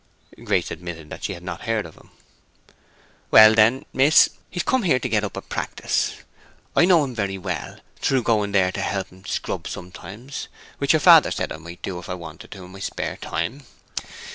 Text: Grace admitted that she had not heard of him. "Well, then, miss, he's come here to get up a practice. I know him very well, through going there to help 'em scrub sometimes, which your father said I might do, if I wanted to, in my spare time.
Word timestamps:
Grace 0.43 0.71
admitted 0.71 1.11
that 1.11 1.23
she 1.23 1.35
had 1.35 1.43
not 1.43 1.61
heard 1.65 1.85
of 1.85 1.93
him. 1.93 2.09
"Well, 3.29 3.53
then, 3.53 3.85
miss, 3.93 4.29
he's 4.49 4.63
come 4.63 4.81
here 4.81 4.97
to 4.97 5.07
get 5.07 5.23
up 5.23 5.37
a 5.37 5.43
practice. 5.43 6.13
I 6.75 6.85
know 6.85 7.03
him 7.03 7.13
very 7.13 7.37
well, 7.37 7.77
through 7.97 8.23
going 8.23 8.51
there 8.51 8.71
to 8.71 8.81
help 8.81 9.13
'em 9.13 9.25
scrub 9.27 9.67
sometimes, 9.67 10.47
which 10.79 10.93
your 10.93 10.99
father 11.01 11.29
said 11.29 11.51
I 11.53 11.57
might 11.57 11.83
do, 11.83 11.99
if 11.99 12.09
I 12.09 12.15
wanted 12.15 12.49
to, 12.49 12.63
in 12.65 12.71
my 12.71 12.79
spare 12.79 13.17
time. 13.17 13.61